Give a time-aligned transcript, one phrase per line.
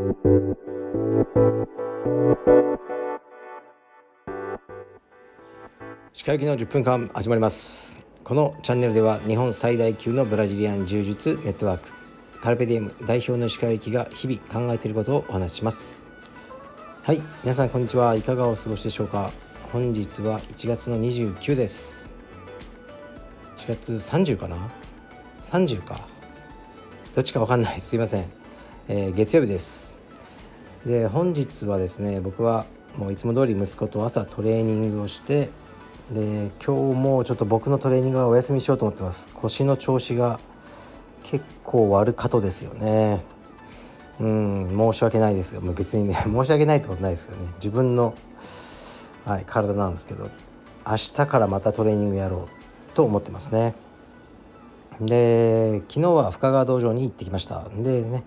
[0.00, 0.06] 歯
[6.24, 8.00] 科行きの10分間始まります。
[8.24, 11.86] このチャンネルでは日本最大級のブラジリアン柔術ネットワーク
[12.40, 16.06] カルペディエム代表の石川行きが日々考えていることをお話しします。
[17.02, 18.14] はい皆さんこんにちは。
[18.14, 19.30] いかがお過ごしでしょうか。
[19.70, 22.10] 本日は1月の29です。
[23.58, 24.70] 1月30かな
[25.42, 26.00] ？30か。
[27.14, 27.80] どっちかわかんない。
[27.82, 28.24] すいません、
[28.88, 29.89] えー、月曜日です。
[30.86, 32.64] で本日はですね僕は
[32.96, 35.50] もういつも通り息子と朝トレーニングをして
[36.12, 39.28] で今日もちょっと僕のトレーニングはお休みしようと思ってます。
[39.34, 40.40] 腰の調子が
[41.24, 43.22] 結構悪かとですよね。
[44.18, 45.60] うん申し訳ないですよ。
[45.60, 47.46] 別にね 申し訳ないってことないですよね。
[47.56, 48.14] 自分の、
[49.24, 50.28] はい、体なんですけど
[50.84, 53.74] 明日からまたトレーニングやろうと思ってますね。
[55.00, 57.64] で昨日は深川道場に行ってきました。
[57.76, 58.24] でね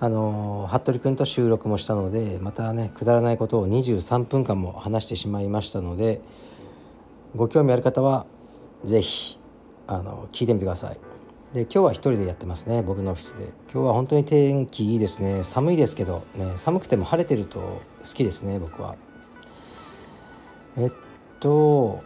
[0.00, 6.20] あの服部君と収録もしたのでまたねくだらないことを23分間も話してしまいましたので
[7.34, 8.24] ご興味ある方は
[8.84, 9.38] 是非
[9.88, 10.98] あの聞いてみてください。
[11.52, 13.52] で今日は一人でやってますね僕のオフィスで。
[13.72, 15.42] 今日は本当に天気いいですね。
[15.42, 18.94] 寒いですけどね寒くても晴れてると好きですね僕は。
[20.76, 20.92] えっ
[21.40, 22.04] と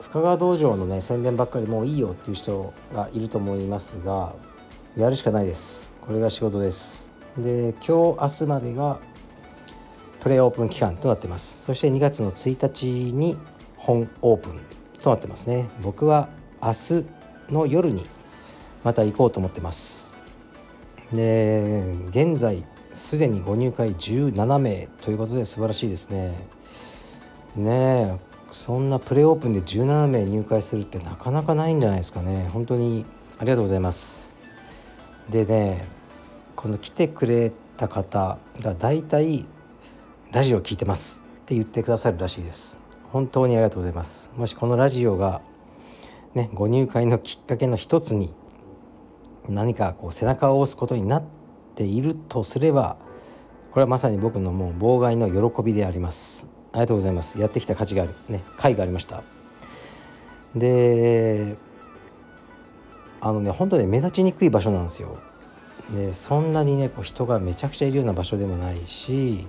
[0.00, 4.34] 深川道場のね宣伝ばっかりもういいよっていう人がいると思いますが
[4.96, 5.85] やるしかないです。
[6.06, 7.12] これが仕事です。
[7.36, 9.00] で今日明日までが
[10.20, 11.64] プレオープン期間となってます。
[11.64, 13.36] そして2月の1日に
[13.76, 14.60] 本オープン
[15.02, 15.68] となってますね。
[15.82, 16.28] 僕は
[16.62, 16.68] 明
[17.48, 18.06] 日の夜に
[18.84, 20.14] また行こうと思ってます。
[21.12, 26.38] で現在すでにご入会17名ということで素晴らしいですね。
[27.56, 27.70] ね
[28.14, 28.18] え
[28.52, 32.48] そんなプレオープンで17名入会するってなかなかないんじゃないですかね。
[32.52, 33.04] 本当に
[33.38, 34.36] ありがとうございます。
[35.28, 35.95] でね
[36.56, 39.44] この来てくれた方が大体
[40.32, 41.22] ラジオ聞いてます。
[41.42, 42.80] って言ってくださるらしいです。
[43.12, 44.32] 本当にありがとうございます。
[44.36, 45.42] もしこのラジオが
[46.34, 48.34] ねご入会のきっかけの一つに
[49.48, 51.24] 何かこう背中を押すことになっ
[51.74, 52.96] ているとすれば
[53.70, 56.46] これはまさに僕のもう妨害の喜びであります。
[56.72, 57.38] ありがとうございます。
[57.38, 59.22] やってきた価値があるね会がありました。
[60.54, 61.54] で
[63.20, 65.18] あのね本当に目立ちにくい場所なんですよ。
[65.94, 69.46] でそんなにねこう人がめちゃくちゃいるような場所でもないし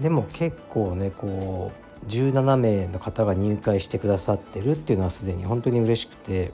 [0.00, 1.72] でも結構ねこ
[2.04, 6.52] う17名の方が入会してくださってるっていうのはすでに本当に嬉しくて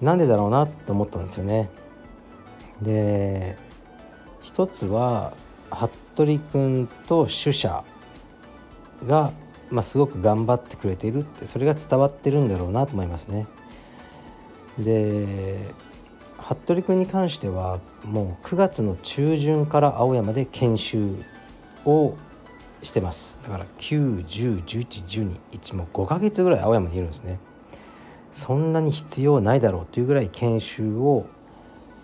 [0.00, 1.70] なんでだろうなって思ったんですよね。
[2.82, 3.56] で
[4.40, 5.32] 一つは
[5.70, 7.84] 服部君と主者
[9.06, 9.32] が、
[9.70, 13.46] まあ、すごく頑張ってくれているってそれが伝わってるんだろうなと思いますね。
[14.78, 15.74] で
[16.48, 21.14] 服部君に関してはもう9月の中旬から青山で研修
[21.84, 22.16] を
[22.82, 23.38] してます。
[23.42, 27.38] だから9101112もう5ヶ月ぐらい青山にいるんですね。
[28.32, 31.26] そんなに必要ないだろうというぐらい研修を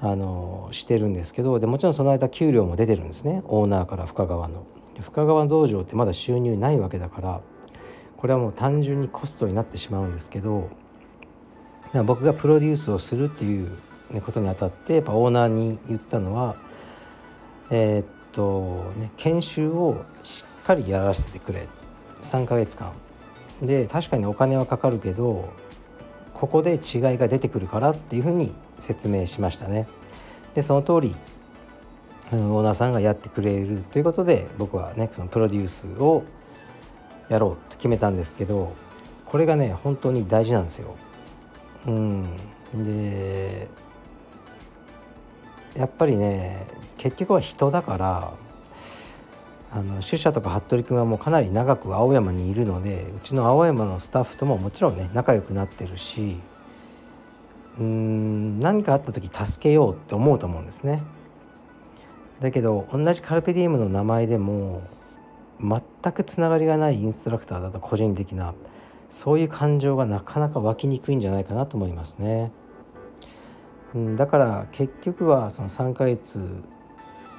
[0.02, 3.42] あのしてるんですけどでもちろんその間給料も出てるんですね。
[3.46, 4.66] オーナーから深川の。
[5.00, 7.40] 深川道場ってまだ収入ないわけだから
[8.16, 10.70] これはもう単純にコストになってしまうんですけど
[12.06, 13.76] 僕がプロデュースをするっていう
[14.20, 16.56] ことにあたってやっぱオーナーに言ったのは
[17.70, 21.66] えー、っとね研修をしっかりやらせてくれ
[22.20, 22.92] 3ヶ月間
[23.62, 25.52] で確かにお金はかかるけど
[26.32, 26.80] ここで違い
[27.18, 29.86] が出てくるからっていうふうに説明しましたね。
[30.54, 31.14] でその通り
[32.32, 36.24] オーナーさんがやってくれるということで僕はねそのプロデュースを
[37.28, 38.74] やろうと決めたんですけど
[39.24, 40.96] これがね本当に大事なんですよ。
[41.86, 42.24] うん、
[42.74, 43.68] で
[45.76, 46.66] やっぱりね
[46.98, 48.32] 結局は人だから
[49.72, 56.36] あの主者とか服部君はもうかなり長く青山にいるのでうちの青山のスタッフとももちろんね仲良くなってるし
[57.78, 61.02] うーん何かあった時助けようって思うと思うんですね。
[62.40, 64.82] だけど同じカルペディウムの名前でも
[65.60, 68.54] 全くつながりがないインストラクターだと個人的な
[69.08, 72.52] そういう感情がなかなか湧きにくいんじゃないかなと思いますね。
[73.94, 76.62] うんだから結局はその3ヶ月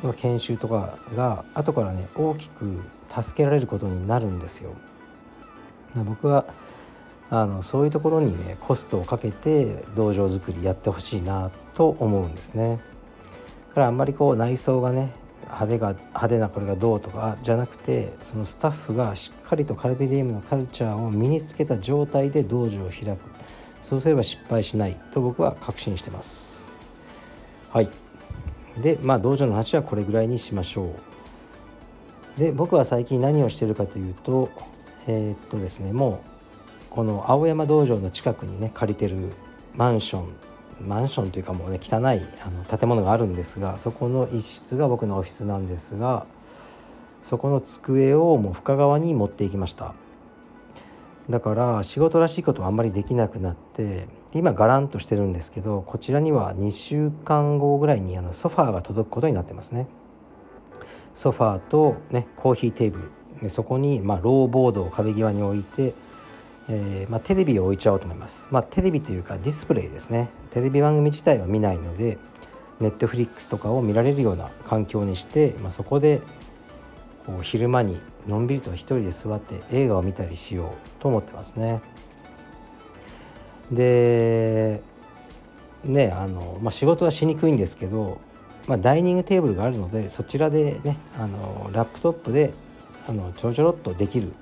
[0.03, 4.73] の研修とかが後からね大きく助けられることになるんですよ。
[5.95, 6.45] 僕は
[7.29, 12.79] あのそういうところにねコストをかけて道場作りやってほしいなと思うんですね。
[13.69, 15.11] だからあんまりこう内装がね
[15.43, 23.19] 派手が派手なこれがどうとかじゃなくてそのスタッフがしっかりとカルビディウムのカルチャーを身につけた状態で道場を開く
[23.85, 26.73] そうすれば失敗しないと僕は確信してます。
[27.69, 27.89] はい。
[28.81, 30.85] でまあ道場の話はこれぐらいにしましょ
[32.35, 32.39] う。
[32.39, 34.49] で僕は最近何をしてるかというと
[35.05, 36.23] えー、っとですねも
[36.89, 39.33] うこの青山道場の近くにね借りてる
[39.75, 40.33] マンション
[40.81, 46.25] マンションというかもうね汚いあの建物があるんですがそこの一室が僕のオフィスなんですが
[47.21, 49.93] そこの机をもう深川に持っていきました。
[51.29, 59.87] だから仕事らしいことはあんまりできなくなって今ガランとしてるんですけどこちらには2週間後ぐらいにあのソファーが届くことになってますね。
[61.13, 63.11] ソファーと、ね、コーヒーテーブル。
[63.41, 65.93] でそこに、まあ、ローボードを壁際に置いて、
[66.69, 70.29] えー、まあ、テレビを置いちゃおうと思います、まあ、テレビというかディスプレイですね。
[70.51, 72.17] テレビ番組自体は見ないので
[72.79, 76.21] ネットフリックスとかを見られるような環境にして、まあ、そこで
[77.25, 81.81] こう昼間にのんびりと一人で座って映画を見たりしようと思ってますね。
[83.71, 84.81] で
[85.83, 88.19] ねあの、まあ、仕事はしにくいんですけど、
[88.67, 92.53] まあ、ダイニングテーブルがあるのでそちらでねあのラップトップで
[93.07, 94.33] あのちょろちょろっとできる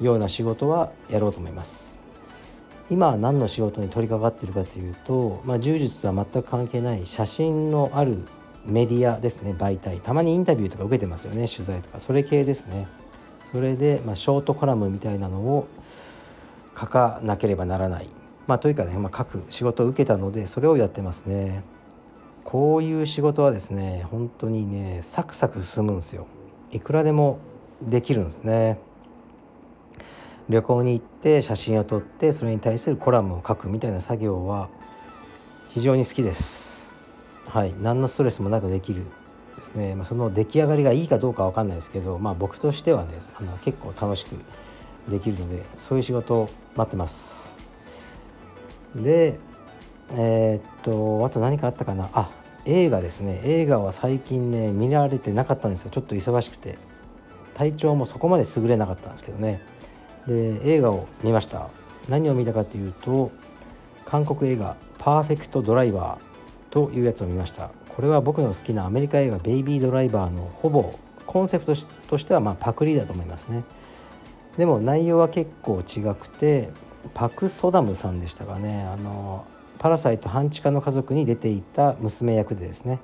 [0.00, 1.96] ような仕事はやろうと思います。
[2.88, 8.24] 今は何の仕事に取り掛かっているかというと、まあ、柔術とは全く関係ない写真のある
[8.64, 12.86] メディアですね媒体たまにインタビューとか受けてますよね取材とかそれ系ですね
[13.50, 15.68] それで、まあ、ショートコラムみたいなのを
[16.78, 18.08] 書かなければならない。
[18.46, 21.64] まあというかね、まあ、書く仕事を受けたのでそれをやってますね。
[22.44, 26.26] こういう仕事はですね本当にねサクサク進むんですよ。
[26.70, 27.38] いくらでも
[27.80, 28.78] できるんですね。
[30.48, 34.68] 旅行に行って写真を撮ってそれに対するコラムを書くみたいな作業は
[35.70, 36.92] 非常に好きです。
[37.46, 37.74] はい。
[37.80, 39.06] 何のストレスもなくできる。
[39.56, 44.36] ですね、まあ、その出来上がりがいいかどうかわかんないですけど、まあ、僕としてはねあの結構楽しく
[45.10, 47.58] できるのでそういう仕事を待ってます。
[48.94, 49.40] で
[50.10, 52.08] えー、っとあと何かあったかな？
[52.12, 52.30] あ
[52.64, 53.40] 映画ですね。
[53.44, 55.90] 映画は最近ね見られてなかったんですよ。
[55.90, 56.78] ちょっと忙しくて。
[57.54, 59.62] 体調もそこまで優れなかったんですけどね。
[60.26, 61.70] で映画を見ました。
[62.08, 63.30] 何を見たかというと
[64.04, 66.22] 韓国映画「パーフェクトドライバー」
[66.70, 67.70] というやつを見ました。
[67.96, 70.92] これは僕の好きなアメリカ映画「ベイビードライバー」のほぼ
[71.26, 71.74] コンセプト
[72.08, 73.64] としてはまパクリだと思いますね。
[74.58, 76.68] でも内容は結構違くて
[77.14, 78.82] パク・ソダムさんでしたかね。
[78.82, 79.46] あの
[79.78, 83.00] パラサイト半地下の家族に出ていた娘役でですね。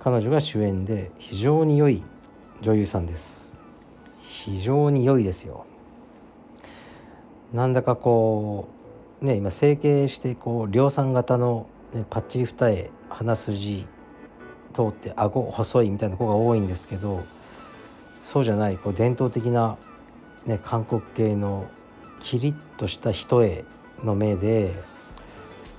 [0.00, 2.02] 彼女が主演で非常に良い
[2.60, 3.54] 女優さんです。
[4.18, 5.64] 非常に良いですよ。
[7.54, 8.68] なんだかこ
[9.22, 13.86] うね今整形してこう量産型の、ね、パッチリ二重鼻筋
[14.72, 17.24] 通って顎細いみたいな子が多いんですけど
[18.24, 19.76] そうじゃないこう伝統的な、
[20.46, 21.68] ね、韓国系の
[22.20, 23.64] キリッとした一重
[24.04, 24.72] の目で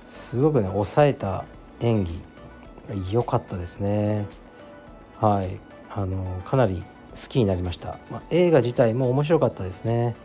[0.08, 1.44] すごくね抑えた
[1.80, 2.20] 演技
[3.10, 4.26] 良かったですね。
[5.18, 5.58] はい。
[5.94, 6.82] あのかなり
[7.14, 10.16] 好きになりました、まあ、映画自体も面白かったですね、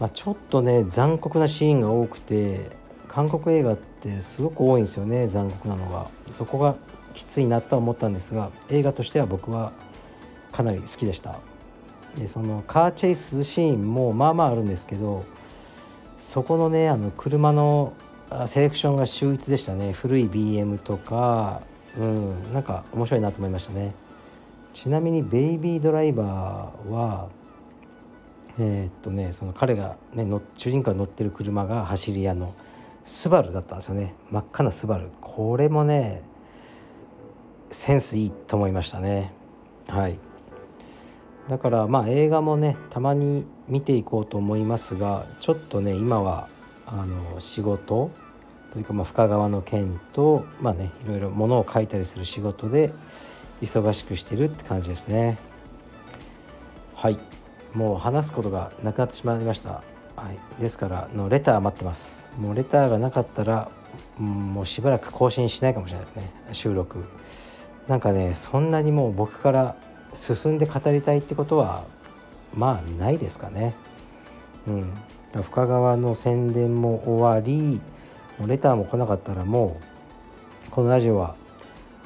[0.00, 2.70] まあ、ちょっとね残酷なシーンが多くて
[3.08, 6.08] 韓国映画ってすごく多いんですよね残酷なのが。
[6.30, 6.76] そこが
[7.18, 9.72] きついなとは思ったんですが映画としては僕は
[10.52, 11.40] かなり好きでした。
[12.16, 15.24] でそのカーチェイスシーンもまあまああるんですけど
[16.16, 17.92] そこのねあの車の
[18.46, 19.92] セレクションが秀逸でしたね。
[19.92, 21.62] 古い BM とか
[21.96, 23.94] うんなんか面白いなと思いましたね。
[24.72, 27.28] ちなみに「ベイビードライバーは」
[28.60, 32.54] えー、っとねその彼が、ね、主人公が乗ってる車が走り屋の
[33.02, 34.14] スバルだったんですよね。
[34.30, 35.10] 真っ赤なスバル。
[35.20, 36.22] これもね
[37.70, 39.32] センスいいと思いましたね。
[39.88, 40.18] はい。
[41.48, 46.48] だからまあ映画もねたまに見ていこうと思いますがちょっとね今は
[46.86, 48.10] あの仕事
[48.72, 52.92] というかまあ深川の件とまあねいろいろものを書いたりする仕事で
[53.62, 55.38] 忙しくしてるって感じですね。
[56.94, 57.18] はい。
[57.74, 59.82] もう話すことがなくなってしまいました。
[60.16, 62.32] はい、ですからのレター待ってます。
[62.38, 63.70] もうレターがなかったら
[64.18, 66.30] もうしばらく更新しないかもしれないですね。
[66.52, 67.04] 収録。
[67.88, 69.76] なんかねそんなにもう僕から
[70.14, 71.84] 進んで語りたいってことは
[72.54, 73.74] まあないですかね。
[74.66, 74.92] うん。
[75.42, 77.80] 深川の宣伝も終わり
[78.46, 79.78] レターも来なかったらも
[80.68, 81.36] うこのラジオは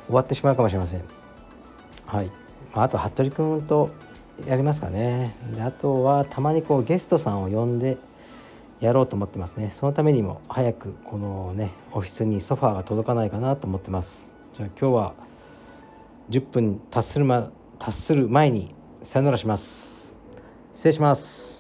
[0.07, 1.05] 終わってしまうかもしれません。
[2.07, 2.31] はい、
[2.75, 3.91] まあ、あと服部君と
[4.47, 5.37] やりますかね。
[5.55, 7.99] であとはたまにこうゲストさんを呼んで
[8.81, 9.71] やろうと思ってますね。
[9.71, 14.37] そのためにも早くこのねオフィスにソファーが届かないかなと思ってます。
[14.55, 15.15] じゃあ今日は
[16.31, 20.17] 10分達する,、ま、達する前にさよならします。
[20.73, 21.52] 失礼します。